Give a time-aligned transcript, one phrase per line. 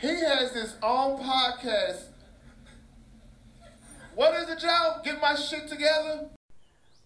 [0.00, 2.04] He has his own podcast.
[4.14, 4.96] What is it, Joe?
[5.04, 6.30] Get my shit together.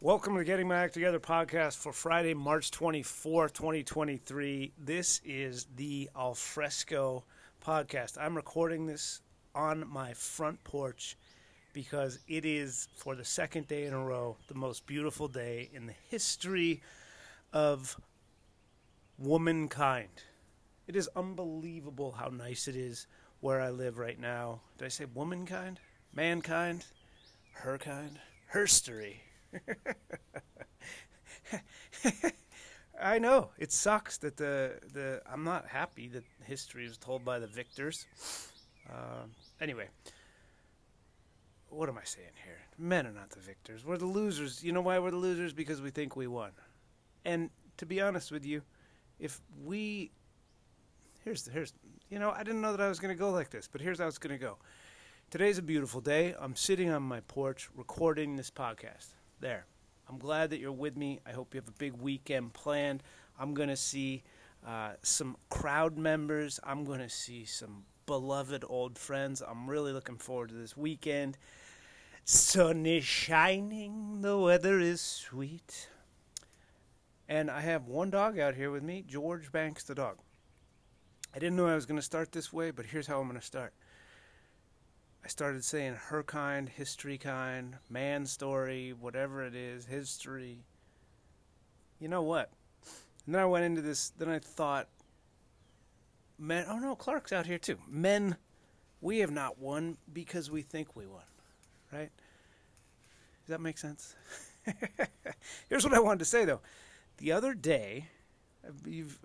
[0.00, 4.74] Welcome to Getting My Act Together podcast for Friday, March 24th, 2023.
[4.78, 7.24] This is the Alfresco
[7.66, 8.16] podcast.
[8.16, 9.22] I'm recording this
[9.56, 11.16] on my front porch
[11.72, 15.86] because it is, for the second day in a row, the most beautiful day in
[15.86, 16.80] the history
[17.52, 18.00] of
[19.18, 20.22] womankind.
[20.86, 23.06] It is unbelievable how nice it is
[23.40, 24.60] where I live right now.
[24.78, 25.80] Did I say womankind?
[26.12, 26.84] Mankind?
[27.52, 28.18] Her kind?
[28.52, 29.16] Herstory.
[33.00, 37.38] I know it sucks that the the I'm not happy that history is told by
[37.38, 38.06] the victors.
[38.88, 39.24] Uh,
[39.60, 39.88] anyway,
[41.70, 42.58] what am I saying here?
[42.78, 43.84] Men are not the victors.
[43.84, 44.62] We're the losers.
[44.62, 45.52] You know why we're the losers?
[45.52, 46.50] Because we think we won.
[47.24, 48.62] And to be honest with you,
[49.18, 50.10] if we
[51.24, 51.72] here's here's
[52.10, 53.98] you know I didn't know that I was going to go like this, but here's
[53.98, 54.58] how it's going to go.
[55.30, 56.34] Today's a beautiful day.
[56.38, 59.08] I'm sitting on my porch recording this podcast.
[59.40, 59.66] There.
[60.08, 61.18] I'm glad that you're with me.
[61.26, 63.02] I hope you have a big weekend planned.
[63.40, 64.22] I'm going to see
[64.66, 66.60] uh, some crowd members.
[66.62, 69.42] I'm going to see some beloved old friends.
[69.42, 71.38] I'm really looking forward to this weekend.
[72.26, 75.88] Sun is shining, the weather is sweet.
[77.28, 80.18] And I have one dog out here with me, George Banks the dog.
[81.34, 83.40] I didn't know I was going to start this way, but here's how I'm going
[83.40, 83.72] to start.
[85.24, 90.58] I started saying her kind, history kind, man story, whatever it is, history.
[91.98, 92.52] You know what?
[93.26, 94.86] And then I went into this, then I thought,
[96.38, 97.78] men, oh no, Clark's out here too.
[97.88, 98.36] Men,
[99.00, 101.22] we have not won because we think we won,
[101.92, 102.10] right?
[103.44, 104.14] Does that make sense?
[105.68, 106.60] Here's what I wanted to say though.
[107.16, 108.08] The other day,
[108.84, 109.18] you've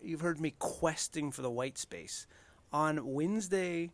[0.00, 2.26] you've heard me questing for the white space.
[2.72, 3.90] On Wednesday,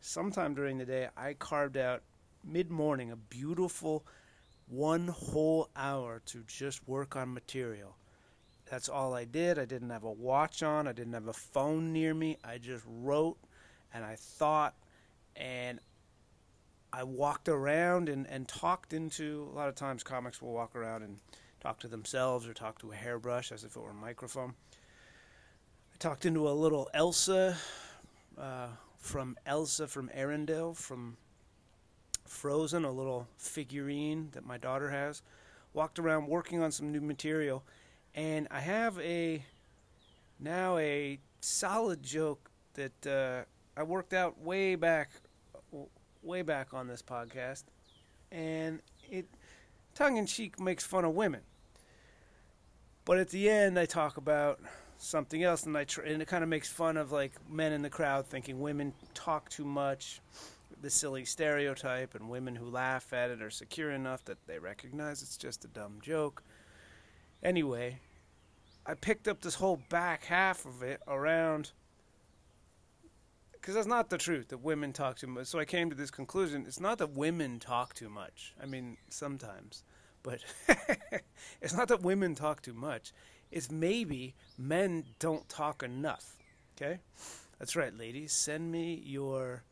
[0.00, 2.02] sometime during the day, I carved out
[2.44, 4.04] mid morning a beautiful
[4.68, 7.96] one whole hour to just work on material.
[8.68, 9.58] That's all I did.
[9.58, 10.88] I didn't have a watch on.
[10.88, 12.36] I didn't have a phone near me.
[12.44, 13.38] I just wrote
[13.94, 14.74] and I thought
[15.36, 15.78] and
[16.92, 21.02] I walked around and, and talked into a lot of times comics will walk around
[21.02, 21.18] and
[21.66, 24.54] talk to themselves or talk to a hairbrush as if it were a microphone.
[25.92, 27.56] I talked into a little Elsa
[28.38, 28.68] uh,
[28.98, 31.16] from Elsa from Arendelle from
[32.24, 35.22] Frozen, a little figurine that my daughter has.
[35.74, 37.64] Walked around working on some new material,
[38.14, 39.42] and I have a
[40.38, 43.42] now a solid joke that uh,
[43.76, 45.10] I worked out way back,
[46.22, 47.64] way back on this podcast,
[48.30, 49.26] and it
[49.96, 51.40] tongue in cheek makes fun of women.
[53.06, 54.60] But at the end, I talk about
[54.98, 57.80] something else, and I tr- and it kind of makes fun of like men in
[57.80, 60.20] the crowd thinking women talk too much,
[60.82, 65.22] the silly stereotype, and women who laugh at it are secure enough that they recognize
[65.22, 66.42] it's just a dumb joke.
[67.44, 68.00] Anyway,
[68.84, 71.70] I picked up this whole back half of it around
[73.52, 75.46] because that's not the truth that women talk too much.
[75.46, 78.52] So I came to this conclusion: it's not that women talk too much.
[78.60, 79.84] I mean, sometimes,
[80.26, 80.40] but
[81.62, 83.12] it's not that women talk too much.
[83.52, 86.36] It's maybe men don't talk enough.
[86.76, 86.98] Okay,
[87.60, 88.32] that's right, ladies.
[88.32, 89.62] Send me your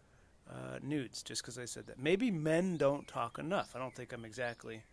[0.48, 1.98] uh, nudes just because I said that.
[1.98, 3.72] Maybe men don't talk enough.
[3.74, 4.84] I don't think I'm exactly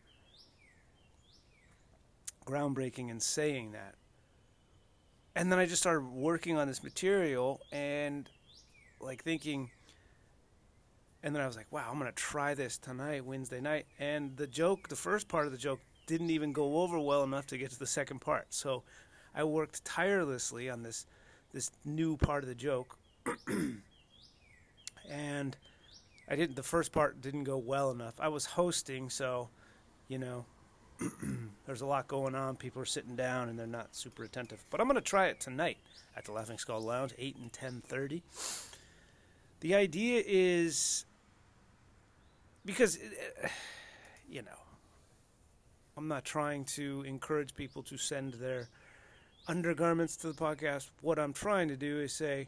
[2.45, 3.93] groundbreaking in saying that.
[5.35, 8.27] And then I just started working on this material and
[8.99, 9.69] like thinking
[11.23, 13.85] and then I was like, wow, I'm going to try this tonight, Wednesday night.
[13.99, 17.45] And the joke, the first part of the joke didn't even go over well enough
[17.47, 18.47] to get to the second part.
[18.49, 18.83] So
[19.35, 21.05] I worked tirelessly on this
[21.53, 22.97] this new part of the joke.
[25.09, 25.57] and
[26.27, 28.15] I didn't the first part didn't go well enough.
[28.19, 29.49] I was hosting, so
[30.07, 30.45] you know,
[31.65, 32.55] there's a lot going on.
[32.55, 34.63] People are sitting down and they're not super attentive.
[34.71, 35.77] But I'm going to try it tonight
[36.17, 38.21] at the Laughing Skull Lounge, 8 and 10:30.
[39.59, 41.05] The idea is
[42.65, 43.47] because eh,
[44.29, 44.51] you know,
[45.97, 48.69] I'm not trying to encourage people to send their
[49.47, 50.89] undergarments to the podcast.
[51.01, 52.47] What I'm trying to do is say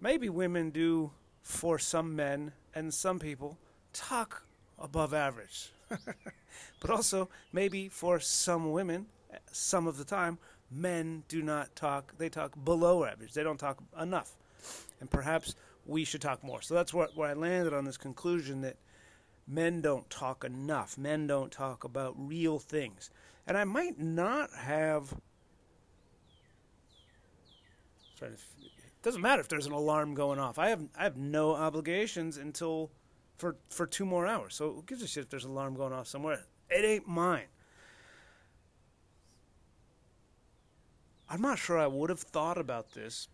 [0.00, 1.10] maybe women do
[1.42, 3.58] for some men and some people
[3.92, 4.44] talk
[4.78, 5.70] above average.
[6.80, 9.06] but also maybe for some women
[9.52, 10.38] some of the time
[10.70, 13.32] men do not talk they talk below average.
[13.32, 14.36] They don't talk enough.
[15.00, 15.54] And perhaps
[15.86, 16.62] we should talk more.
[16.62, 18.76] So that's where, where I landed on this conclusion that
[19.50, 20.96] men don't talk enough.
[20.96, 23.10] Men don't talk about real things.
[23.46, 25.14] And I might not have.
[28.16, 28.38] Trying to
[29.02, 30.58] Doesn't matter if there's an alarm going off.
[30.58, 32.90] I have I have no obligations until
[33.38, 34.54] for for two more hours.
[34.54, 36.44] So who gives a shit if there's an alarm going off somewhere?
[36.70, 37.46] It ain't mine.
[41.28, 43.28] I'm not sure I would have thought about this.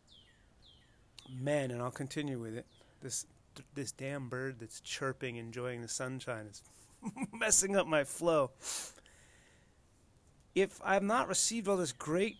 [1.30, 2.66] Men, and I'll continue with it.
[3.00, 3.26] This
[3.74, 6.62] this damn bird that's chirping, enjoying the sunshine is
[7.32, 8.50] messing up my flow.
[10.54, 12.36] If I've not received all this great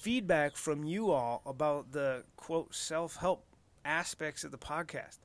[0.00, 3.44] feedback from you all about the quote self help
[3.84, 5.18] aspects of the podcast,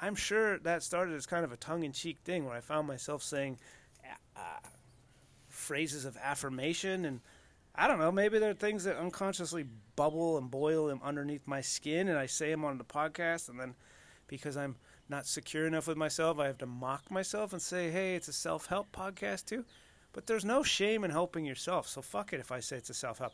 [0.00, 2.86] I'm sure that started as kind of a tongue in cheek thing where I found
[2.86, 3.58] myself saying
[4.36, 4.40] uh,
[5.48, 7.20] phrases of affirmation and
[7.74, 9.64] I don't know, maybe there are things that unconsciously
[9.94, 13.58] bubble and boil them underneath my skin and I say them on the podcast and
[13.58, 13.74] then
[14.28, 14.76] because I'm
[15.08, 18.32] not secure enough with myself, I have to mock myself and say, hey, it's a
[18.32, 19.64] self help podcast too.
[20.12, 21.88] But there's no shame in helping yourself.
[21.88, 23.32] So fuck it if I say it's a self help.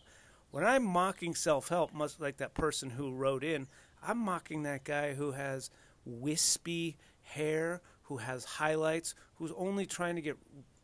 [0.50, 3.66] When I'm mocking self help, much like that person who wrote in,
[4.06, 5.70] I'm mocking that guy who has
[6.04, 10.36] wispy hair, who has highlights, who's only trying to get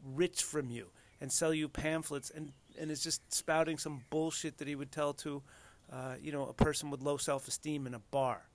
[0.05, 0.89] rich from you
[1.21, 5.13] and sell you pamphlets and, and is just spouting some bullshit that he would tell
[5.13, 5.43] to,
[5.93, 8.50] uh, you know, a person with low self esteem in a bar.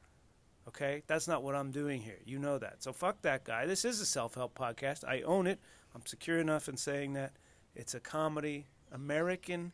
[0.67, 1.03] Okay?
[1.07, 2.19] That's not what I'm doing here.
[2.25, 2.83] You know that.
[2.83, 3.65] So fuck that guy.
[3.65, 5.03] This is a self help podcast.
[5.03, 5.59] I own it.
[5.93, 7.33] I'm secure enough in saying that
[7.75, 9.71] it's a comedy, American,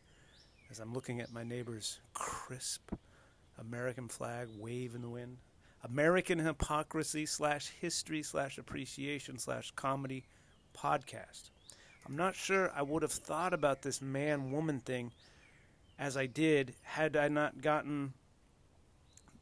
[0.70, 2.92] as I'm looking at my neighbor's crisp
[3.58, 5.38] American flag wave in the wind.
[5.84, 10.24] American hypocrisy slash history slash appreciation slash comedy
[10.76, 11.50] podcast.
[12.06, 15.12] I'm not sure I would have thought about this man woman thing
[15.98, 18.14] as I did had I not gotten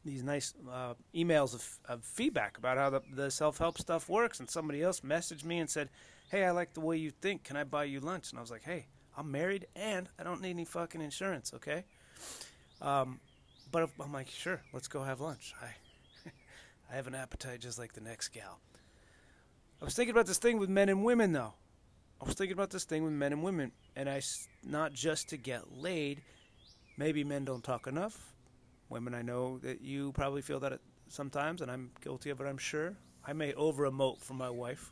[0.05, 4.41] these nice uh, emails of, of, feedback about how the, the self help stuff works.
[4.41, 5.91] And somebody else messaged me and said,
[6.31, 7.45] Hey, I like the way you think.
[7.45, 8.31] Can I buy you lunch?
[8.31, 8.87] And I was like, Hey,
[9.17, 11.85] I'm married and I don't need any fucking insurance, okay?
[12.81, 13.21] Um,
[13.71, 15.55] but I'm like, Sure, let's go have lunch.
[15.61, 16.31] I,
[16.93, 18.59] I have an appetite just like the next gal.
[19.81, 21.55] I was thinking about this thing with men and women, though.
[22.21, 24.21] I was thinking about this thing with men and women, and I
[24.63, 26.21] not just to get laid.
[26.99, 28.30] Maybe men don't talk enough
[28.91, 32.59] women, I know that you probably feel that sometimes, and I'm guilty of it, I'm
[32.59, 32.95] sure.
[33.27, 34.91] I may over emote for my wife.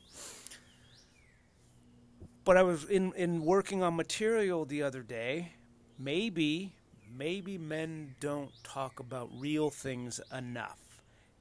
[2.45, 5.53] But I was in, in working on material the other day.
[5.99, 6.73] Maybe,
[7.15, 10.79] maybe men don't talk about real things enough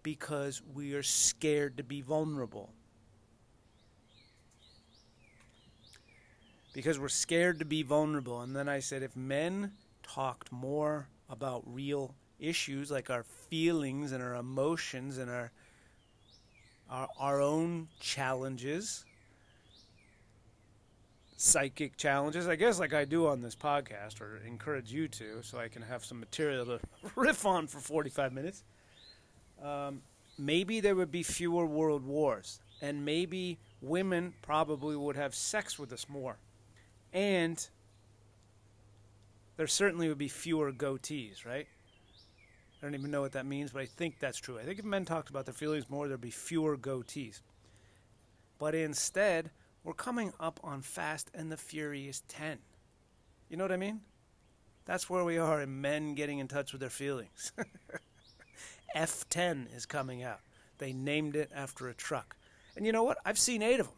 [0.04, 2.72] because we are scared to be vulnerable.
[6.74, 8.42] Because we're scared to be vulnerable.
[8.42, 9.74] And then I said, if men
[10.04, 15.52] talked more about real issues like our feelings and our emotions and our
[16.90, 19.04] our, our own challenges.
[21.40, 25.60] Psychic challenges i guess like i do on this podcast or encourage you to so
[25.60, 26.80] i can have some material to
[27.16, 28.64] riff on for 45 minutes.
[29.62, 30.02] Um,
[30.40, 35.92] maybe there would be fewer world wars and maybe women probably would have sex with
[35.94, 36.38] us more.
[37.14, 37.68] And
[39.58, 41.68] there certainly would be fewer goatees right
[42.82, 44.60] I don't even know what that means, but I think that's true.
[44.60, 47.42] I think if men talked about their feelings more, there'd be fewer goatees.
[48.60, 49.50] But instead,
[49.84, 52.60] we're coming up on Fast and the Furious 10.
[53.50, 54.02] You know what I mean?
[54.86, 57.52] That's where we are in men getting in touch with their feelings.
[58.96, 60.40] F10 is coming out.
[60.78, 62.36] They named it after a truck.
[62.76, 63.18] And you know what?
[63.26, 63.96] I've seen eight of them.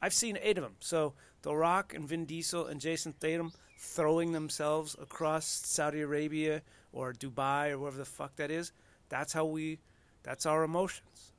[0.00, 0.76] I've seen eight of them.
[0.80, 7.12] So The Rock and Vin Diesel and Jason Statham throwing themselves across Saudi Arabia or
[7.12, 8.72] Dubai or wherever the fuck that is.
[9.08, 9.78] That's how we.
[10.24, 11.32] That's our emotions.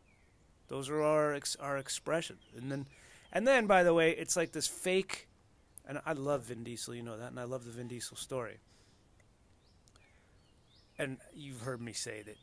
[0.70, 2.44] Those are our ex, our expressions.
[2.56, 2.88] And then,
[3.34, 5.28] and then by the way, it's like this fake.
[5.86, 8.60] And I love Vin Diesel, you know that, and I love the Vin Diesel story.
[10.98, 12.38] And you've heard me say that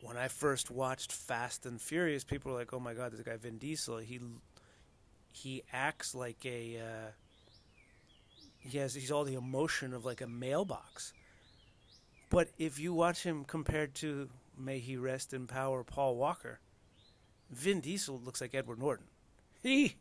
[0.00, 3.36] when I first watched Fast and Furious, people were like, "Oh my God, this guy
[3.36, 4.20] Vin Diesel, he
[5.32, 7.10] he acts like a uh,
[8.58, 11.12] he has he's all the emotion of like a mailbox."
[12.30, 16.60] But if you watch him compared to, may he rest in power, Paul Walker,
[17.50, 19.06] Vin Diesel looks like Edward Norton.
[19.62, 19.96] He,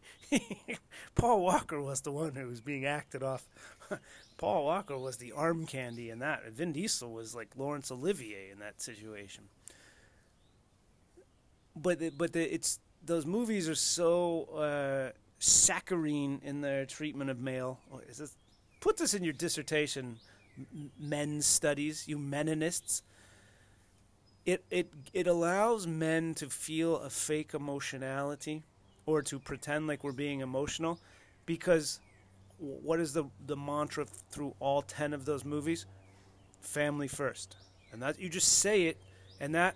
[1.15, 3.47] Paul Walker was the one who was being acted off.
[4.37, 6.51] Paul Walker was the arm candy in that.
[6.51, 9.45] Vin Diesel was like Laurence Olivier in that situation.
[11.75, 17.39] But the, but the, it's those movies are so uh, saccharine in their treatment of
[17.39, 17.79] male.
[17.91, 18.35] Oh, this,
[18.87, 20.17] put this in your dissertation
[20.97, 23.01] men's studies, you meninists.
[24.45, 28.63] It, it, it allows men to feel a fake emotionality
[29.05, 31.01] or to pretend like we're being emotional
[31.45, 31.99] because
[32.59, 35.85] what is the, the mantra through all 10 of those movies?
[36.61, 37.57] Family first.
[37.91, 38.97] and that you just say it,
[39.41, 39.75] and that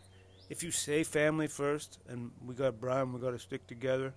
[0.49, 4.13] if you say family first, and we got Brian, we got to stick together,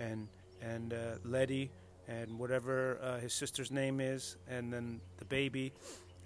[0.00, 0.26] and
[0.60, 1.70] and uh, Letty,
[2.08, 5.72] and whatever uh, his sister's name is, and then the baby,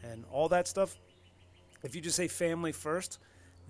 [0.03, 0.97] and all that stuff.
[1.83, 3.19] If you just say family first,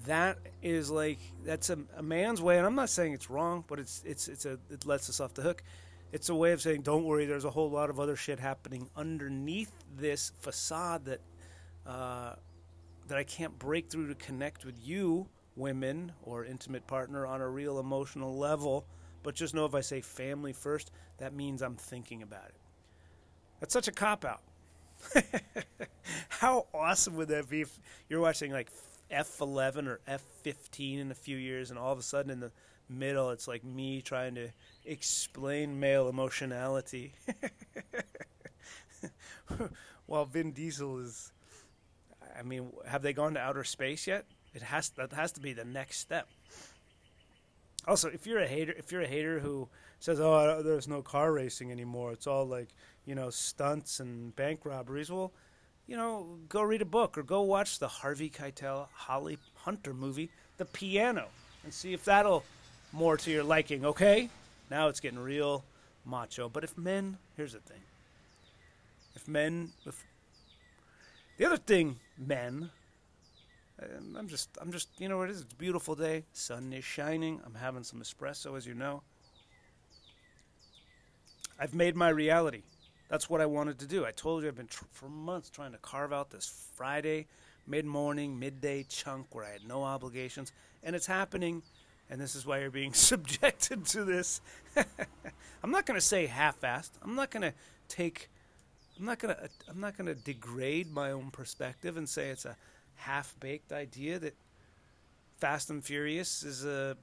[0.04, 3.78] that is like that's a, a man's way, and I'm not saying it's wrong, but
[3.78, 5.62] it's it's it's a it lets us off the hook.
[6.12, 8.88] It's a way of saying, don't worry, there's a whole lot of other shit happening
[8.96, 11.20] underneath this facade that
[11.86, 12.34] uh,
[13.08, 17.48] that I can't break through to connect with you, women or intimate partner, on a
[17.48, 18.86] real emotional level.
[19.26, 22.54] But just know if I say family first, that means I'm thinking about it.
[23.58, 24.42] That's such a cop out.
[26.28, 27.76] How awesome would that be if
[28.08, 28.70] you're watching like
[29.10, 32.52] F11 or F15 in a few years, and all of a sudden in the
[32.88, 34.50] middle, it's like me trying to
[34.84, 37.12] explain male emotionality.
[40.06, 41.32] While Vin Diesel is,
[42.38, 44.24] I mean, have they gone to outer space yet?
[44.54, 46.28] It has that has to be the next step.
[47.86, 49.68] Also, if you're a hater, if you're a hater who
[50.00, 52.12] says, "Oh, there's no car racing anymore.
[52.12, 52.68] It's all like
[53.04, 55.32] you know stunts and bank robberies," well,
[55.86, 60.30] you know, go read a book or go watch the Harvey Keitel Holly Hunter movie,
[60.56, 61.28] The Piano,
[61.62, 62.44] and see if that'll
[62.92, 63.84] more to your liking.
[63.84, 64.30] Okay,
[64.70, 65.64] now it's getting real
[66.04, 66.48] macho.
[66.48, 67.82] But if men, here's the thing:
[69.14, 70.04] if men, if
[71.36, 72.70] the other thing, men.
[73.78, 75.42] I'm just, I'm just, you know what it is?
[75.42, 76.24] It's a beautiful day.
[76.32, 77.40] Sun is shining.
[77.44, 79.02] I'm having some espresso, as you know.
[81.58, 82.62] I've made my reality.
[83.08, 84.04] That's what I wanted to do.
[84.04, 87.26] I told you I've been tr- for months trying to carve out this Friday,
[87.66, 90.52] mid morning, midday chunk where I had no obligations,
[90.82, 91.62] and it's happening.
[92.08, 94.40] And this is why you're being subjected to this.
[95.62, 96.90] I'm not going to say half-assed.
[97.02, 97.52] I'm not going to
[97.88, 98.30] take.
[98.98, 99.48] I'm not going to.
[99.68, 102.56] I'm not going to degrade my own perspective and say it's a
[102.96, 104.34] half-baked idea that
[105.38, 106.96] Fast and Furious is a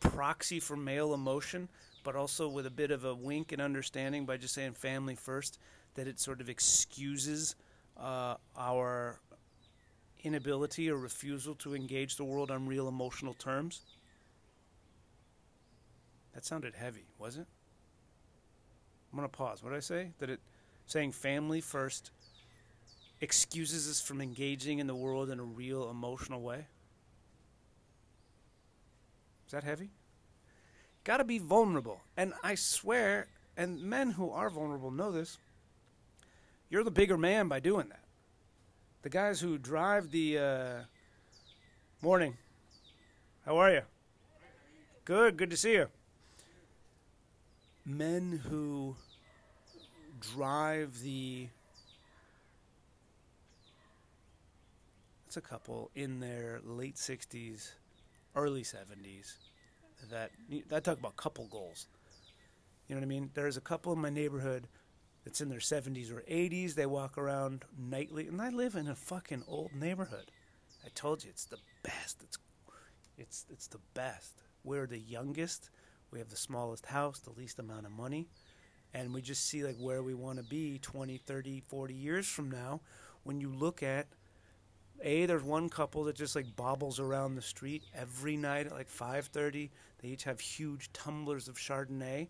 [0.00, 1.68] proxy for male emotion
[2.08, 5.58] but also with a bit of a wink and understanding by just saying family first,
[5.94, 7.54] that it sort of excuses
[7.98, 9.20] uh, our
[10.22, 13.82] inability or refusal to engage the world on real emotional terms.
[16.32, 17.46] That sounded heavy, was it?
[19.12, 19.62] I'm going to pause.
[19.62, 20.12] What did I say?
[20.18, 20.40] That it
[20.86, 22.10] saying family first
[23.20, 26.66] excuses us from engaging in the world in a real emotional way?
[29.46, 29.90] Is that heavy?
[31.08, 32.02] got to be vulnerable.
[32.18, 35.38] And I swear, and men who are vulnerable know this,
[36.68, 38.04] you're the bigger man by doing that.
[39.00, 40.72] The guys who drive the uh,
[42.02, 42.36] morning.
[43.46, 43.82] How are you?
[45.06, 45.86] Good, good to see you.
[47.86, 48.94] Men who
[50.20, 51.48] drive the.
[55.38, 57.70] A couple in their late 60s,
[58.34, 59.36] early 70s
[60.10, 60.30] that
[60.72, 61.86] I talk about couple goals.
[62.86, 63.30] You know what I mean?
[63.34, 64.66] There's a couple in my neighborhood
[65.24, 66.74] that's in their 70s or 80s.
[66.74, 70.30] They walk around nightly, and I live in a fucking old neighborhood.
[70.84, 72.22] I told you it's the best.
[72.22, 72.38] It's
[73.16, 74.42] it's it's the best.
[74.64, 75.70] We're the youngest.
[76.10, 78.28] We have the smallest house, the least amount of money,
[78.94, 82.50] and we just see like where we want to be 20, 30, 40 years from
[82.50, 82.80] now
[83.24, 84.06] when you look at
[85.02, 88.88] a there's one couple that just like bobbles around the street every night at like
[88.88, 89.70] 5:30.
[90.00, 92.28] They each have huge tumblers of Chardonnay,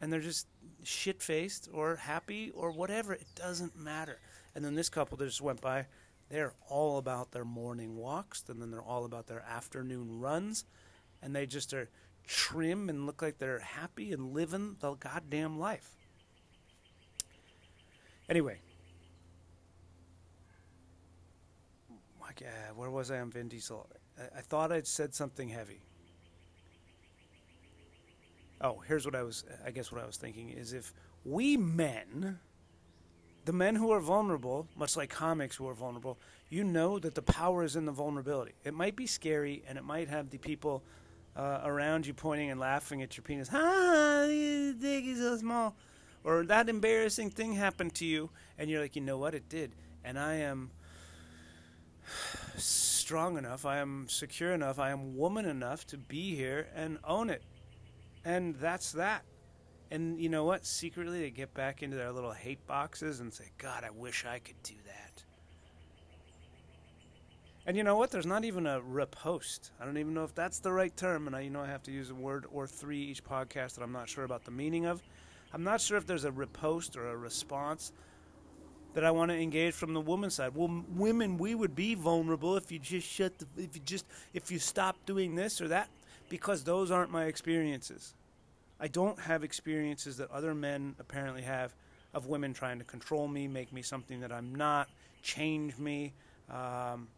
[0.00, 0.46] and they're just
[0.82, 3.12] shit faced or happy or whatever.
[3.12, 4.18] It doesn't matter.
[4.54, 5.86] And then this couple that just went by,
[6.28, 10.64] they're all about their morning walks, and then they're all about their afternoon runs,
[11.22, 11.88] and they just are
[12.26, 15.96] trim and look like they're happy and living the goddamn life.
[18.28, 18.60] Anyway,
[22.40, 23.86] uh, where was I on Vin Diesel?
[24.18, 25.82] I, I thought I'd said something heavy.
[28.60, 29.44] Oh, here's what I was.
[29.66, 32.38] I guess what I was thinking is if we men,
[33.44, 37.22] the men who are vulnerable, much like comics who are vulnerable, you know that the
[37.22, 38.52] power is in the vulnerability.
[38.64, 40.82] It might be scary, and it might have the people
[41.34, 43.48] uh, around you pointing and laughing at your penis.
[43.52, 45.74] Ah, your dick is so small.
[46.24, 49.72] Or that embarrassing thing happened to you, and you're like, you know what, it did,
[50.04, 50.70] and I am
[52.56, 57.30] strong enough, I am secure enough, I am woman enough to be here and own
[57.30, 57.42] it.
[58.24, 59.24] And that's that.
[59.90, 60.64] And you know what?
[60.64, 64.38] Secretly, they get back into their little hate boxes and say, God, I wish I
[64.38, 65.22] could do that.
[67.66, 68.10] And you know what?
[68.10, 69.70] There's not even a repost.
[69.80, 71.26] I don't even know if that's the right term.
[71.26, 73.82] And I, you know, I have to use a word or three each podcast that
[73.82, 75.02] I'm not sure about the meaning of.
[75.52, 77.92] I'm not sure if there's a repost or a response
[78.94, 80.54] that I want to engage from the woman's side.
[80.54, 84.50] Well, women, we would be vulnerable if you just shut the, if you just, if
[84.50, 85.88] you stop doing this or that,
[86.28, 88.14] because those aren't my experiences.
[88.80, 91.74] I don't have experiences that other men apparently have
[92.14, 94.88] of women trying to control me, make me something that I'm not,
[95.22, 96.12] change me.
[96.50, 97.08] Um,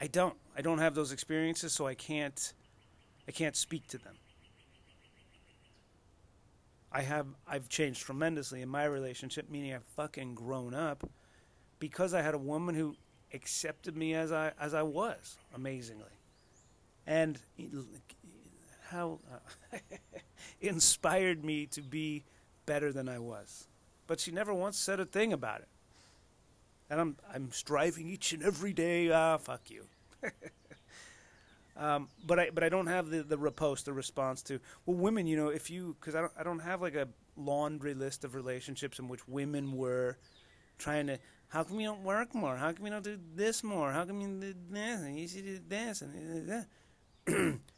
[0.00, 0.34] I don't.
[0.56, 2.52] I don't have those experiences, so I can't.
[3.28, 4.14] I can't speak to them.
[6.94, 7.26] I have.
[7.46, 11.08] I've changed tremendously in my relationship, meaning I've fucking grown up,
[11.80, 12.94] because I had a woman who
[13.32, 16.12] accepted me as I as I was, amazingly,
[17.04, 17.40] and
[18.90, 19.78] how uh,
[20.60, 22.22] inspired me to be
[22.64, 23.66] better than I was.
[24.06, 25.68] But she never once said a thing about it.
[26.88, 29.10] And I'm I'm striving each and every day.
[29.10, 29.86] Ah, fuck you.
[31.76, 35.26] um, but I but I don't have the the repost, the response to well, women.
[35.26, 38.34] You know, if you because I don't I don't have like a laundry list of
[38.34, 40.18] relationships in which women were
[40.78, 41.18] trying to.
[41.48, 42.56] How come you don't work more?
[42.56, 43.92] How come you don't do this more?
[43.92, 47.60] How come you do this and you should do this and that?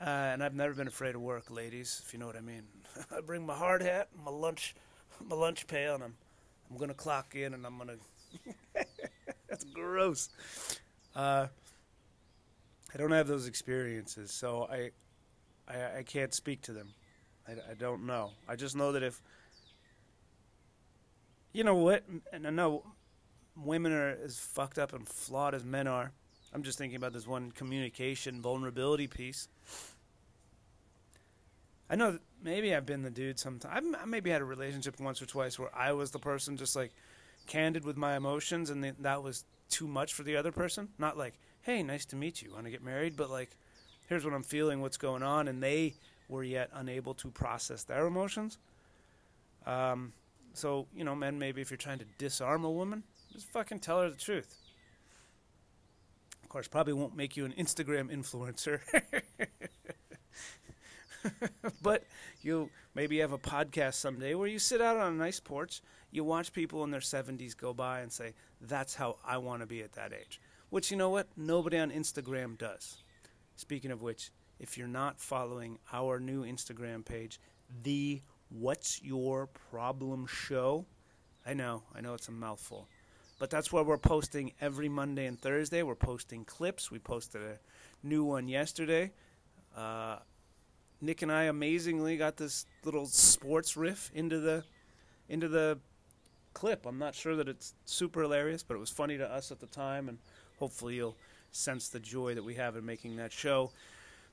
[0.00, 2.62] Uh, and I've never been afraid of work, ladies, if you know what I mean.
[3.16, 4.76] I bring my hard hat, and my lunch,
[5.24, 6.14] my lunch pail, and I'm,
[6.70, 7.96] I'm gonna clock in, and I'm gonna.
[9.48, 10.28] That's gross.
[11.16, 11.48] Uh,
[12.92, 14.90] I don't have those experiences, so I,
[15.68, 16.94] I, I can't speak to them.
[17.46, 18.30] I, I don't know.
[18.48, 19.20] I just know that if.
[21.52, 22.04] You know what?
[22.32, 22.84] And I know
[23.56, 26.12] women are as fucked up and flawed as men are.
[26.54, 29.48] I'm just thinking about this one communication vulnerability piece.
[31.90, 33.96] I know maybe I've been the dude sometimes.
[34.00, 36.92] I maybe had a relationship once or twice where I was the person just like
[37.46, 40.88] candid with my emotions, and that was too much for the other person.
[40.98, 43.50] Not like, hey, nice to meet you, want to get married, but like,
[44.08, 45.94] here's what I'm feeling, what's going on, and they
[46.28, 48.58] were yet unable to process their emotions.
[49.66, 50.12] Um,
[50.54, 54.02] so you know, men, maybe if you're trying to disarm a woman, just fucking tell
[54.02, 54.56] her the truth.
[56.42, 58.80] Of course, probably won't make you an Instagram influencer.
[61.82, 62.04] but
[62.42, 66.24] you maybe have a podcast someday where you sit out on a nice porch, you
[66.24, 69.82] watch people in their 70s go by and say, That's how I want to be
[69.82, 70.40] at that age.
[70.70, 71.28] Which, you know what?
[71.36, 72.98] Nobody on Instagram does.
[73.56, 77.40] Speaking of which, if you're not following our new Instagram page,
[77.82, 80.84] the What's Your Problem Show,
[81.46, 82.86] I know, I know it's a mouthful.
[83.38, 85.82] But that's where we're posting every Monday and Thursday.
[85.82, 86.90] We're posting clips.
[86.90, 87.58] We posted a
[88.02, 89.12] new one yesterday.
[89.76, 90.18] Uh,
[91.00, 94.64] Nick and I amazingly got this little sports riff into the
[95.28, 95.78] into the
[96.52, 96.86] clip.
[96.86, 99.66] I'm not sure that it's super hilarious, but it was funny to us at the
[99.66, 100.18] time, and
[100.58, 101.16] hopefully you'll
[101.50, 103.70] sense the joy that we have in making that show.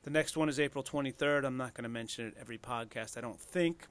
[0.04, 1.46] The next one is April 23rd.
[1.46, 3.88] I'm not going to mention it every podcast, I don't think,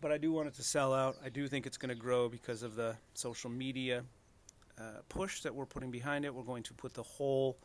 [0.00, 1.16] but I do want it to sell out.
[1.24, 4.04] I do think it's going to grow because of the social media
[4.78, 6.34] uh, push that we're putting behind it.
[6.34, 7.58] We're going to put the whole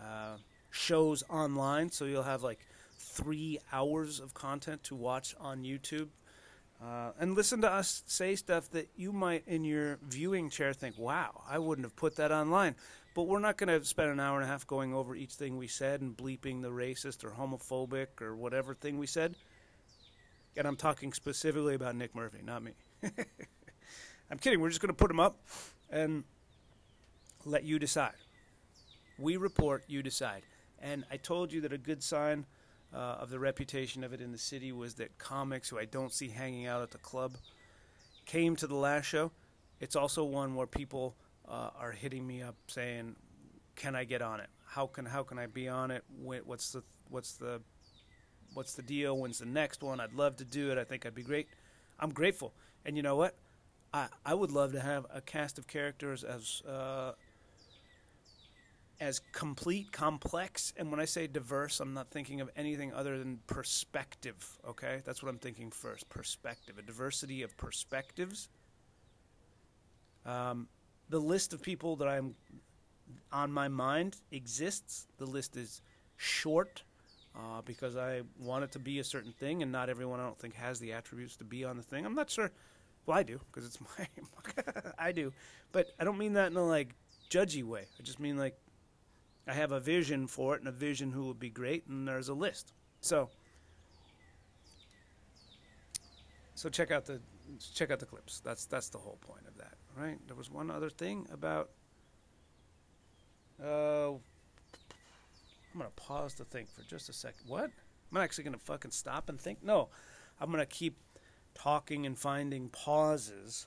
[0.00, 0.36] uh,
[0.70, 2.60] shows online, so you'll have like
[2.98, 6.08] three hours of content to watch on YouTube.
[6.82, 10.98] Uh, and listen to us say stuff that you might in your viewing chair think,
[10.98, 12.74] wow, I wouldn't have put that online.
[13.14, 15.58] But we're not going to spend an hour and a half going over each thing
[15.58, 19.34] we said and bleeping the racist or homophobic or whatever thing we said.
[20.56, 22.72] And I'm talking specifically about Nick Murphy, not me.
[24.30, 24.60] I'm kidding.
[24.60, 25.40] We're just going to put them up
[25.90, 26.24] and
[27.44, 28.14] let you decide.
[29.18, 30.42] We report, you decide.
[30.80, 32.46] And I told you that a good sign
[32.92, 36.12] uh, of the reputation of it in the city was that comics who I don't
[36.12, 37.32] see hanging out at the club
[38.26, 39.30] came to the last show.
[39.80, 41.16] It's also one where people
[41.48, 43.16] uh, are hitting me up saying,
[43.76, 44.48] "Can I get on it?
[44.66, 46.04] How can how can I be on it?
[46.22, 47.60] What's the what's the
[48.54, 49.16] what's the deal?
[49.16, 50.00] When's the next one?
[50.00, 50.78] I'd love to do it.
[50.78, 51.48] I think I'd be great.
[51.98, 52.52] I'm grateful.
[52.84, 53.34] And you know what?
[53.92, 57.12] I I would love to have a cast of characters as uh,
[59.00, 63.38] as complete, complex, and when I say diverse, I'm not thinking of anything other than
[63.46, 65.00] perspective, okay?
[65.04, 68.48] That's what I'm thinking first perspective, a diversity of perspectives.
[70.26, 70.68] Um,
[71.08, 72.34] the list of people that I'm
[73.32, 75.06] on my mind exists.
[75.18, 75.80] The list is
[76.16, 76.82] short
[77.34, 80.38] uh, because I want it to be a certain thing, and not everyone I don't
[80.38, 82.04] think has the attributes to be on the thing.
[82.04, 82.50] I'm not sure.
[83.06, 84.06] Well, I do because it's my.
[84.98, 85.32] I do,
[85.72, 86.94] but I don't mean that in a like
[87.30, 87.86] judgy way.
[87.98, 88.56] I just mean like
[89.46, 92.28] I have a vision for it and a vision who would be great, and there's
[92.28, 92.72] a list.
[93.00, 93.28] So,
[96.54, 97.20] so check out the
[97.74, 98.40] check out the clips.
[98.40, 100.18] That's that's the whole point of that, right?
[100.26, 101.70] There was one other thing about.
[103.62, 104.12] Uh,
[105.72, 107.48] I'm gonna pause to think for just a second.
[107.48, 107.70] What?
[108.10, 109.62] I'm actually gonna fucking stop and think.
[109.62, 109.88] No,
[110.40, 110.96] I'm gonna keep
[111.54, 113.66] talking and finding pauses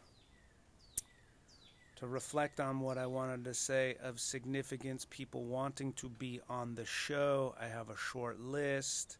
[2.04, 6.76] to reflect on what I wanted to say of significance, people wanting to be on
[6.76, 7.56] the show.
[7.58, 9.20] I have a short list.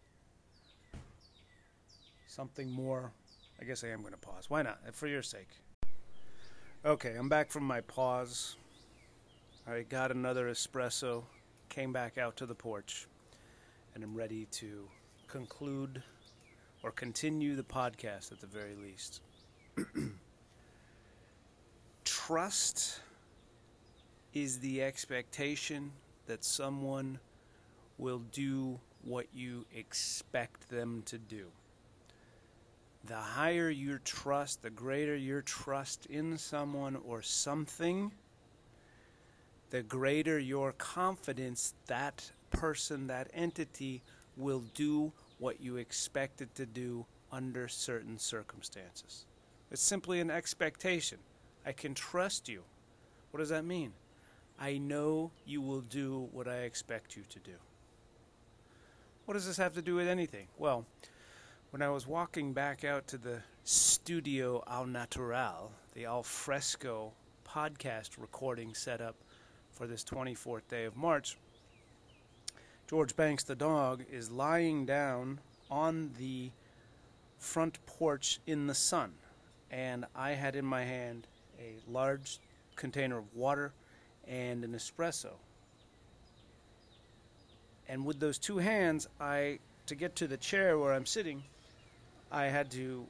[2.28, 3.14] Something more.
[3.62, 4.50] I guess I am going to pause.
[4.50, 4.80] Why not?
[4.92, 5.48] For your sake.
[6.84, 8.58] Okay, I'm back from my pause.
[9.66, 11.24] I got another espresso,
[11.70, 13.08] came back out to the porch,
[13.96, 14.90] and I'm ready to
[15.30, 16.04] conclude
[16.84, 19.22] or continue the podcast at the very least.
[22.28, 23.02] Trust
[24.34, 25.92] is the expectation
[26.26, 27.20] that someone
[27.98, 31.48] will do what you expect them to do.
[33.04, 38.14] The higher your trust, the greater your trust in someone or something,
[39.72, 44.02] the greater your confidence that person, that entity
[44.38, 49.26] will do what you expect it to do under certain circumstances.
[49.72, 51.18] It's simply an expectation.
[51.66, 52.64] I can trust you.
[53.32, 53.94] What does that mean?
[54.60, 57.54] I know you will do what I expect you to do.
[59.26, 60.48] What does this have to do with anything?
[60.58, 60.86] Well,
[61.72, 67.14] when I was walking back out to the studio Al Natural, the al fresco
[67.48, 69.16] podcast recording setup
[69.72, 71.38] for this 24th day of March,
[72.88, 75.40] George Banks the dog is lying down
[75.72, 76.52] on the
[77.40, 79.14] front porch in the sun.
[79.72, 81.28] And I had in my hand
[81.60, 82.40] a large
[82.76, 83.74] container of water
[84.28, 85.32] and an espresso.
[87.88, 91.44] And with those two hands, I to get to the chair where I'm sitting,
[92.32, 93.06] I had to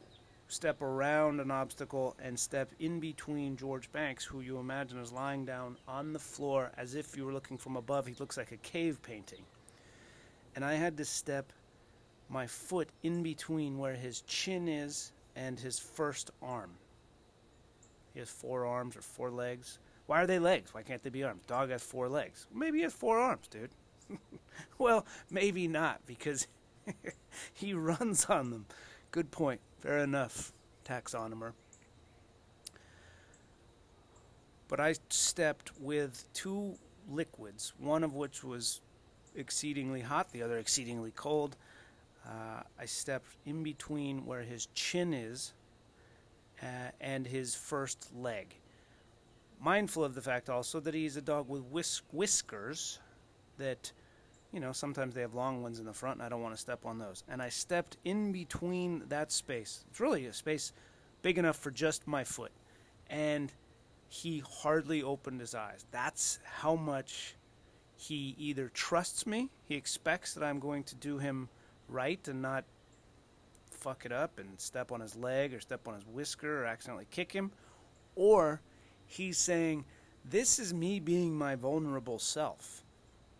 [0.48, 5.46] step around an obstacle and step in between George Banks, who you imagine is lying
[5.46, 8.06] down on the floor as if you were looking from above.
[8.06, 9.44] He looks like a cave painting.
[10.56, 11.52] And I had to step
[12.30, 16.72] my foot in between where his chin is and his first arm.
[18.14, 19.80] He has four arms or four legs.
[20.06, 20.74] Why are they legs?
[20.74, 21.44] Why can't they be arms?
[21.48, 22.48] Dog has four legs.
[22.54, 23.72] Maybe he has four arms, dude.
[24.78, 26.48] well, maybe not because
[27.54, 28.66] he runs on them.
[29.12, 29.62] Good point.
[29.80, 30.54] Fair enough,
[30.86, 31.54] taxonomer.
[34.68, 36.76] But I stepped with two
[37.10, 38.82] liquids, one of which was
[39.36, 41.58] exceedingly hot, the other exceedingly cold.
[42.26, 45.54] Uh, I stepped in between where his chin is
[46.64, 48.56] uh, and his first leg.
[49.60, 53.00] Mindful of the fact also that he's a dog with whisk- whiskers
[53.58, 53.92] that,
[54.52, 56.62] you know, sometimes they have long ones in the front, and I don't want to
[56.62, 57.24] step on those.
[57.28, 59.84] And I stepped in between that space.
[59.90, 60.74] It's really a space
[61.22, 62.52] big enough for just my foot.
[63.10, 63.52] And
[64.08, 65.86] he hardly opened his eyes.
[65.92, 67.36] That's how much
[67.96, 71.50] he either trusts me, he expects that I'm going to do him
[71.88, 72.66] right and not
[73.84, 77.08] fuck it up and step on his leg or step on his whisker or accidentally
[77.12, 77.52] kick him,
[78.16, 78.62] or
[79.06, 79.84] he's saying,
[80.24, 82.84] This is me being my vulnerable self.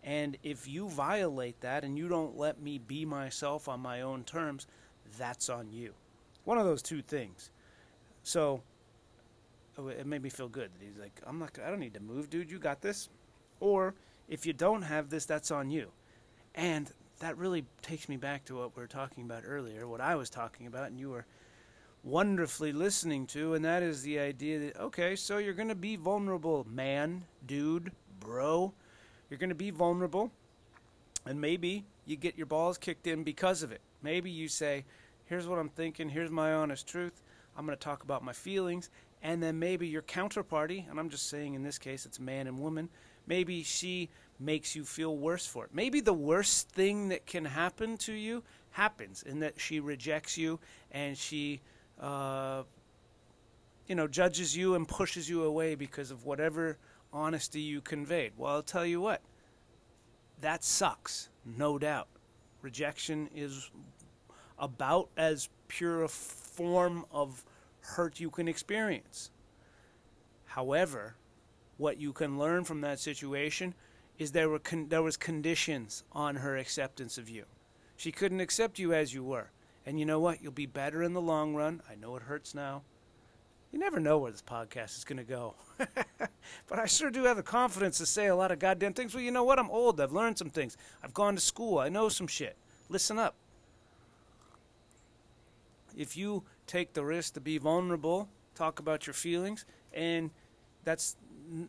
[0.02, 4.22] And if you violate that and you don't let me be myself on my own
[4.24, 4.66] terms,
[5.18, 5.94] that's on you.
[6.44, 7.50] One of those two things.
[8.22, 8.60] So
[9.78, 12.00] oh, it made me feel good that he's like, I'm not, I don't need to
[12.00, 12.50] move, dude.
[12.50, 13.08] You got this.
[13.60, 13.94] Or
[14.28, 15.90] if you don't have this, that's on you.
[16.54, 16.92] And
[17.24, 20.28] that really takes me back to what we were talking about earlier, what I was
[20.28, 21.24] talking about, and you were
[22.02, 25.96] wonderfully listening to, and that is the idea that, okay, so you're going to be
[25.96, 28.74] vulnerable, man, dude, bro.
[29.30, 30.30] You're going to be vulnerable,
[31.24, 33.80] and maybe you get your balls kicked in because of it.
[34.02, 34.84] Maybe you say,
[35.24, 37.22] here's what I'm thinking, here's my honest truth.
[37.56, 38.90] I'm going to talk about my feelings,
[39.22, 42.58] and then maybe your counterparty, and I'm just saying in this case it's man and
[42.58, 42.90] woman,
[43.26, 44.10] maybe she
[44.44, 45.70] makes you feel worse for it.
[45.72, 50.58] Maybe the worst thing that can happen to you happens in that she rejects you
[50.90, 51.60] and she,
[52.00, 52.62] uh,
[53.86, 56.76] you know, judges you and pushes you away because of whatever
[57.12, 58.32] honesty you conveyed.
[58.36, 59.22] Well, I'll tell you what,
[60.40, 62.08] that sucks, no doubt.
[62.62, 63.70] Rejection is
[64.58, 67.44] about as pure a form of
[67.80, 69.30] hurt you can experience.
[70.46, 71.14] However,
[71.76, 73.74] what you can learn from that situation
[74.18, 77.44] is there were con- there was conditions on her acceptance of you.
[77.96, 79.50] She couldn't accept you as you were.
[79.86, 80.42] And you know what?
[80.42, 81.82] You'll be better in the long run.
[81.90, 82.82] I know it hurts now.
[83.70, 85.54] You never know where this podcast is going to go.
[85.78, 89.14] but I sure do have the confidence to say a lot of goddamn things.
[89.14, 89.58] Well, you know what?
[89.58, 90.00] I'm old.
[90.00, 90.76] I've learned some things.
[91.02, 91.78] I've gone to school.
[91.78, 92.56] I know some shit.
[92.88, 93.34] Listen up.
[95.96, 100.30] If you take the risk to be vulnerable, talk about your feelings, and
[100.84, 101.16] that's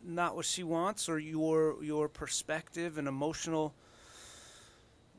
[0.04, 3.74] not what she wants or your your perspective and emotional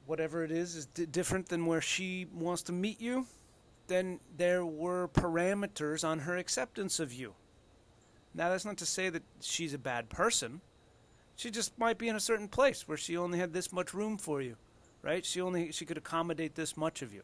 [0.05, 3.25] whatever it is is d- different than where she wants to meet you
[3.87, 7.33] then there were parameters on her acceptance of you.
[8.33, 10.61] Now, that's not to say that she's a bad person.
[11.35, 14.17] She just might be in a certain place where she only had this much room
[14.17, 14.57] for you,
[15.01, 15.25] right?
[15.25, 17.23] She only she could accommodate this much of you.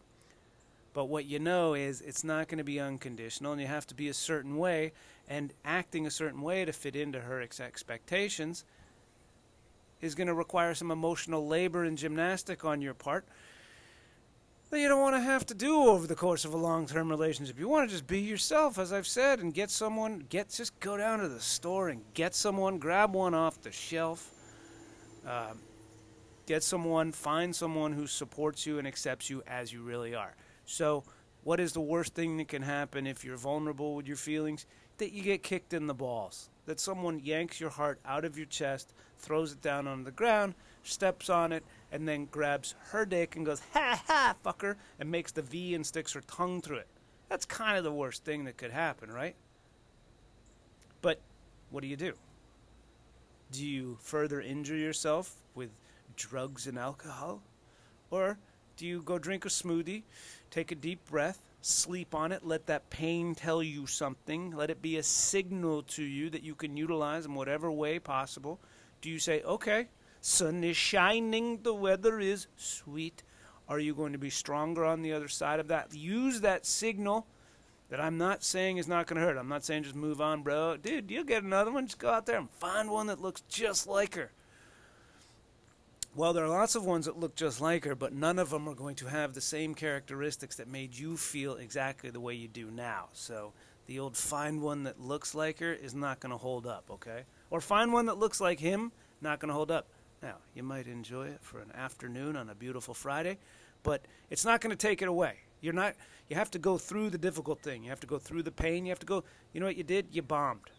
[0.93, 3.96] But what you know is it's not going to be unconditional, and you have to
[3.96, 4.93] be a certain way,
[5.27, 8.65] and acting a certain way to fit into her ex- expectations
[10.01, 13.25] is going to require some emotional labor and gymnastic on your part
[14.73, 17.59] that you don't want to have to do over the course of a long-term relationship.
[17.59, 20.25] You want to just be yourself, as I've said, and get someone.
[20.29, 22.79] Get just go down to the store and get someone.
[22.79, 24.31] Grab one off the shelf.
[25.27, 25.53] Uh,
[26.47, 27.12] get someone.
[27.12, 30.36] Find someone who supports you and accepts you as you really are.
[30.65, 31.03] So,
[31.43, 34.65] what is the worst thing that can happen if you're vulnerable with your feelings?
[34.97, 36.49] That you get kicked in the balls.
[36.65, 40.53] That someone yanks your heart out of your chest, throws it down on the ground,
[40.84, 45.32] steps on it, and then grabs her dick and goes, ha ha, fucker, and makes
[45.32, 46.88] the V and sticks her tongue through it.
[47.29, 49.36] That's kind of the worst thing that could happen, right?
[51.01, 51.19] But
[51.69, 52.13] what do you do?
[53.51, 55.69] Do you further injure yourself with
[56.15, 57.41] drugs and alcohol?
[58.10, 58.38] Or
[58.77, 60.03] do you go drink a smoothie,
[60.49, 64.82] take a deep breath, sleep on it, let that pain tell you something, let it
[64.82, 68.60] be a signal to you that you can utilize in whatever way possible?
[69.02, 69.88] Do you say, okay,
[70.21, 73.23] sun is shining, the weather is sweet?
[73.69, 75.93] Are you going to be stronger on the other side of that?
[75.93, 77.26] Use that signal
[77.89, 79.38] that I'm not saying is not going to hurt.
[79.38, 80.78] I'm not saying just move on, bro.
[80.78, 81.86] Dude, you'll get another one.
[81.86, 84.32] Just go out there and find one that looks just like her.
[86.15, 88.69] Well, there are lots of ones that look just like her, but none of them
[88.69, 92.47] are going to have the same characteristics that made you feel exactly the way you
[92.47, 93.08] do now.
[93.13, 93.54] So
[93.88, 97.23] the old find one that looks like her is not going to hold up, okay?
[97.49, 99.88] Or find one that looks like him, not going to hold up.
[100.21, 103.39] Now, you might enjoy it for an afternoon on a beautiful Friday,
[103.82, 105.38] but it's not going to take it away.
[105.62, 105.95] You're not
[106.30, 107.84] you have to go through the difficult thing.
[107.84, 108.86] You have to go through the pain.
[108.86, 110.08] You have to go You know what you did?
[110.12, 110.69] You bombed.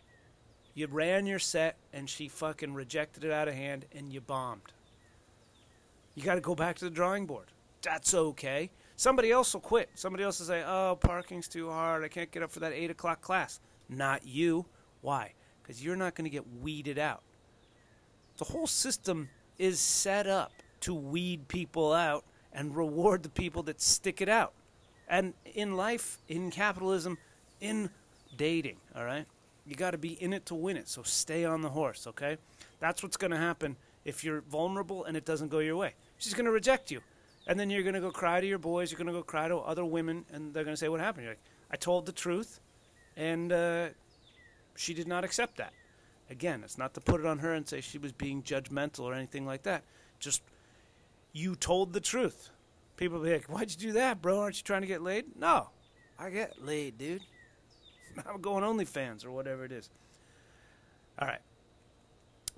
[0.74, 4.72] You ran your set and she fucking rejected it out of hand and you bombed.
[6.14, 7.46] You got to go back to the drawing board.
[7.82, 8.70] That's okay.
[8.96, 9.90] Somebody else will quit.
[9.94, 12.04] Somebody else will say, "Oh, parking's too hard.
[12.04, 14.66] I can't get up for that eight o'clock class." Not you.
[15.02, 15.32] Why?
[15.62, 17.22] Because you're not going to get weeded out.
[18.38, 23.80] The whole system is set up to weed people out and reward the people that
[23.80, 24.52] stick it out.
[25.08, 27.18] And in life, in capitalism,
[27.60, 27.90] in
[28.36, 29.26] dating, all right?
[29.66, 30.88] You got to be in it to win it.
[30.88, 32.36] So stay on the horse, okay?
[32.80, 35.94] That's what's going to happen if you're vulnerable and it doesn't go your way.
[36.18, 37.00] She's going to reject you.
[37.46, 39.48] And then you're going to go cry to your boys, you're going to go cry
[39.48, 41.24] to other women, and they're going to say, What happened?
[41.24, 42.60] You're like, I told the truth,
[43.16, 43.88] and uh,
[44.76, 45.72] she did not accept that.
[46.30, 49.12] Again, it's not to put it on her and say she was being judgmental or
[49.12, 49.82] anything like that.
[50.18, 50.42] Just,
[51.32, 52.50] you told the truth.
[52.96, 54.40] People be like, Why'd you do that, bro?
[54.40, 55.36] Aren't you trying to get laid?
[55.36, 55.68] No.
[56.18, 57.22] I get laid, dude.
[58.26, 59.90] I'm going OnlyFans or whatever it is.
[61.18, 61.40] All right.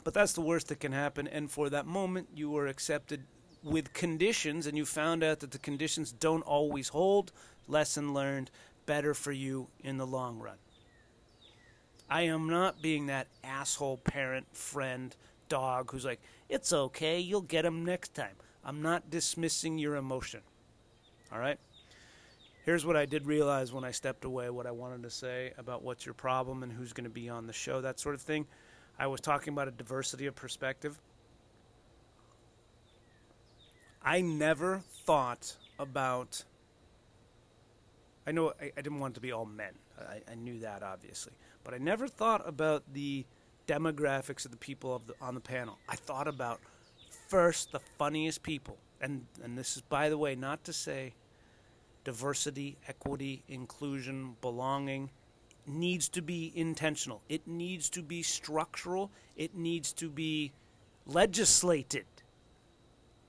[0.04, 1.26] But that's the worst that can happen.
[1.26, 3.24] And for that moment, you were accepted
[3.66, 7.32] with conditions, and you found out that the conditions don't always hold.
[7.66, 8.50] Lesson learned.
[8.86, 10.56] Better for you in the long run.
[12.08, 15.14] I am not being that asshole parent, friend,
[15.48, 18.36] dog who's like, it's okay, you'll get him next time.
[18.64, 20.40] I'm not dismissing your emotion.
[21.32, 21.58] All right?
[22.64, 25.82] Here's what I did realize when I stepped away, what I wanted to say about
[25.82, 28.46] what's your problem and who's going to be on the show, that sort of thing.
[28.98, 31.00] I was talking about a diversity of perspective.
[34.06, 36.44] I never thought about.
[38.24, 39.72] I know I, I didn't want it to be all men.
[39.98, 41.32] I, I, knew that obviously,
[41.64, 43.24] but I never thought about the
[43.66, 45.78] demographics of the people of the, on the panel.
[45.88, 46.60] I thought about
[47.28, 51.14] first the funniest people, and and this is by the way not to say
[52.04, 55.10] diversity, equity, inclusion, belonging
[55.66, 57.20] needs to be intentional.
[57.28, 59.10] It needs to be structural.
[59.36, 60.52] It needs to be
[61.06, 62.04] legislated.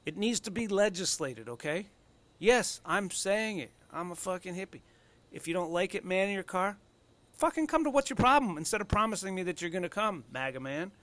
[0.07, 1.87] It needs to be legislated, okay?
[2.39, 3.71] Yes, I'm saying it.
[3.91, 4.79] I'm a fucking hippie.
[5.33, 6.77] If you don't like it, man, in your car,
[7.33, 10.23] fucking come to what's your problem instead of promising me that you're going to come,
[10.31, 10.93] MAGA man.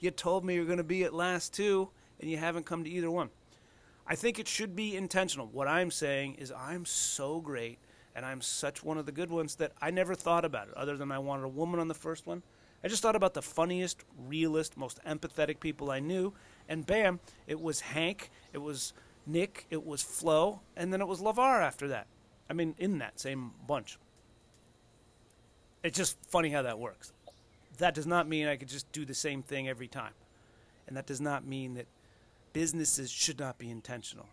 [0.00, 1.88] You told me you're going to be at last two,
[2.20, 3.30] and you haven't come to either one.
[4.06, 5.46] I think it should be intentional.
[5.46, 7.78] What I'm saying is, I'm so great
[8.14, 10.98] and I'm such one of the good ones that I never thought about it, other
[10.98, 12.42] than I wanted a woman on the first one.
[12.84, 16.34] I just thought about the funniest, realest, most empathetic people I knew,
[16.72, 18.92] and bam, it was Hank, it was
[19.26, 22.06] Nick, it was Flo, and then it was Lavar after that.
[22.48, 23.98] I mean, in that same bunch.
[25.82, 27.12] It's just funny how that works.
[27.78, 30.12] That does not mean I could just do the same thing every time.
[30.86, 31.86] And that does not mean that
[32.52, 34.28] businesses should not be intentional.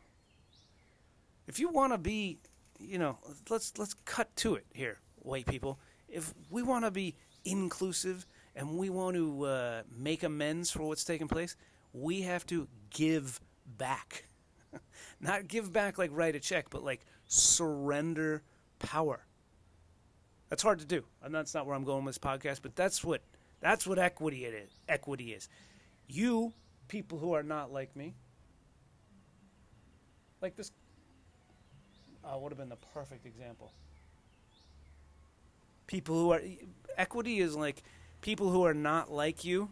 [1.48, 2.40] If you want to be
[2.80, 3.18] you know,
[3.50, 5.80] let's let's cut to it here, white people.
[6.08, 8.26] If we want to be inclusive
[8.56, 11.56] and we want to uh, make amends for what's taken place,
[11.94, 13.40] we have to give
[13.78, 14.26] back.
[15.22, 18.44] Not give back like write a check, but like surrender
[18.80, 19.26] power.
[20.50, 22.62] That's hard to do, and that's not where I'm going with this podcast.
[22.64, 23.22] But that's what
[23.60, 24.72] that's what equity it is.
[24.88, 25.48] Equity is.
[26.08, 26.54] You
[26.88, 28.16] people who are not like me,
[30.42, 30.72] like this,
[32.24, 33.72] uh, would have been the perfect example.
[35.86, 36.42] People who are
[36.98, 37.84] equity is like
[38.22, 39.70] people who are not like you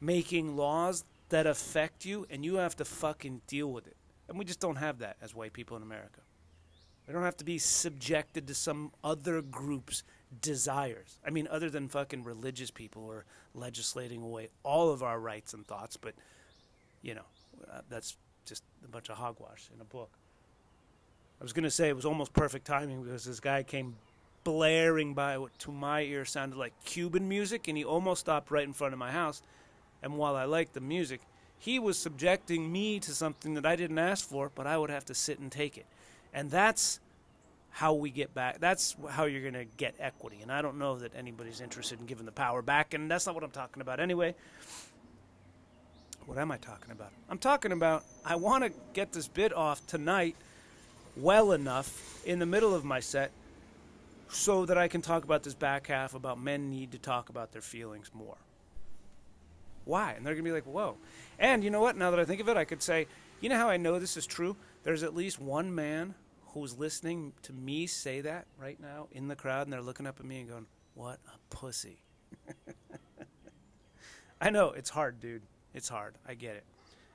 [0.00, 3.96] making laws that affect you, and you have to fucking deal with it.
[4.28, 6.20] And we just don't have that as white people in America.
[7.06, 10.04] We don't have to be subjected to some other group's
[10.40, 11.18] desires.
[11.26, 15.52] I mean, other than fucking religious people who are legislating away all of our rights
[15.52, 16.14] and thoughts, but,
[17.02, 17.24] you know,
[17.72, 20.10] uh, that's just a bunch of hogwash in a book.
[21.40, 23.96] I was going to say it was almost perfect timing because this guy came
[24.44, 28.64] blaring by what to my ear sounded like Cuban music, and he almost stopped right
[28.64, 29.42] in front of my house.
[30.02, 31.20] And while I liked the music,
[31.58, 35.04] he was subjecting me to something that I didn't ask for, but I would have
[35.06, 35.86] to sit and take it.
[36.32, 37.00] And that's
[37.70, 38.60] how we get back.
[38.60, 40.38] That's how you're going to get equity.
[40.42, 42.94] And I don't know that anybody's interested in giving the power back.
[42.94, 44.34] And that's not what I'm talking about anyway.
[46.26, 47.10] What am I talking about?
[47.28, 50.36] I'm talking about I want to get this bit off tonight
[51.16, 53.30] well enough in the middle of my set
[54.28, 57.52] so that I can talk about this back half about men need to talk about
[57.52, 58.36] their feelings more.
[59.84, 60.12] Why?
[60.12, 60.96] And they're going to be like, whoa.
[61.38, 61.96] And you know what?
[61.96, 63.06] Now that I think of it, I could say,
[63.40, 64.56] you know how I know this is true?
[64.82, 66.14] There's at least one man
[66.48, 70.20] who's listening to me say that right now in the crowd, and they're looking up
[70.20, 72.02] at me and going, what a pussy.
[74.40, 75.42] I know, it's hard, dude.
[75.74, 76.14] It's hard.
[76.26, 76.64] I get it.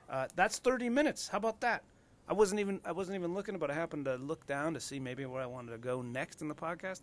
[0.08, 1.28] Uh, that's 30 minutes.
[1.28, 1.82] How about that?
[2.28, 4.98] I wasn't even I wasn't even looking, but I happened to look down to see
[4.98, 7.02] maybe where I wanted to go next in the podcast.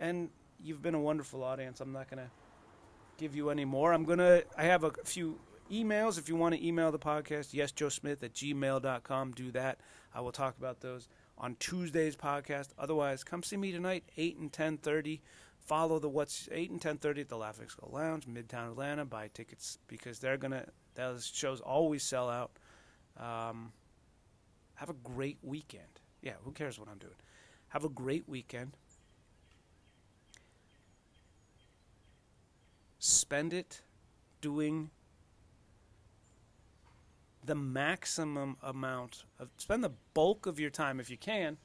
[0.00, 0.30] And
[0.62, 1.80] you've been a wonderful audience.
[1.80, 2.30] I'm not gonna
[3.18, 3.92] give you any more.
[3.92, 5.38] I'm gonna I have a few
[5.70, 9.32] emails if you want to email the podcast, yes, Joe Smith at gmail.com.
[9.32, 9.78] Do that.
[10.14, 12.68] I will talk about those on Tuesday's podcast.
[12.78, 15.20] Otherwise, come see me tonight, eight and ten thirty.
[15.58, 19.04] Follow the what's eight and ten thirty at the Laughing Skull Lounge, Midtown Atlanta.
[19.04, 22.52] Buy tickets because they're gonna those shows always sell out.
[23.18, 23.72] Um,
[24.76, 26.00] have a great weekend.
[26.22, 27.12] Yeah, who cares what I'm doing?
[27.68, 28.76] Have a great weekend.
[32.98, 33.82] Spend it
[34.40, 34.90] doing
[37.44, 41.56] the maximum amount of spend the bulk of your time if you can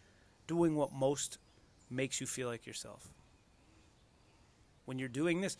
[0.47, 1.39] doing what most
[1.89, 3.09] makes you feel like yourself.
[4.85, 5.57] When you're doing this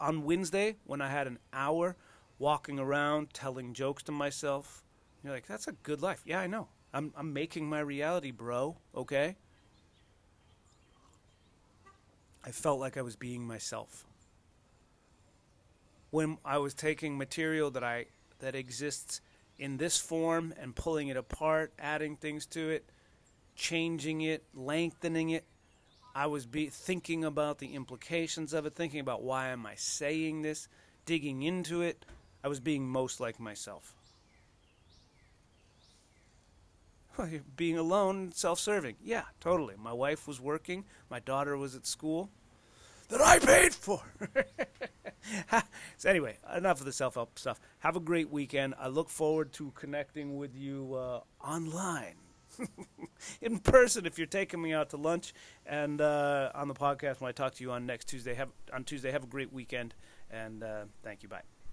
[0.00, 1.96] on Wednesday when I had an hour
[2.38, 4.82] walking around telling jokes to myself,
[5.22, 6.22] you're like, that's a good life.
[6.26, 6.68] Yeah, I know.
[6.92, 8.76] I'm I'm making my reality, bro.
[8.94, 9.36] Okay.
[12.44, 14.05] I felt like I was being myself.
[16.16, 18.06] When I was taking material that I
[18.38, 19.20] that exists
[19.58, 22.88] in this form and pulling it apart, adding things to it,
[23.54, 25.44] changing it, lengthening it,
[26.14, 30.40] I was be thinking about the implications of it, thinking about why am I saying
[30.40, 30.68] this,
[31.04, 32.06] digging into it.
[32.42, 33.94] I was being most like myself.
[37.58, 38.96] Being alone, self-serving.
[39.04, 39.74] Yeah, totally.
[39.76, 40.86] My wife was working.
[41.10, 42.30] My daughter was at school
[43.08, 44.02] that I paid for.
[45.96, 47.60] so anyway, enough of the self-help stuff.
[47.80, 48.74] Have a great weekend.
[48.78, 52.16] I look forward to connecting with you uh, online.
[53.42, 55.34] in person if you're taking me out to lunch
[55.66, 58.84] and uh, on the podcast when I talk to you on next Tuesday have on
[58.84, 59.94] Tuesday have a great weekend
[60.30, 61.42] and uh, thank you bye